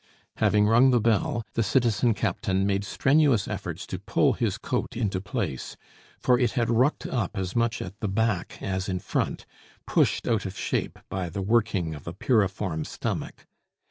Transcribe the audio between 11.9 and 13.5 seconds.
of a piriform stomach.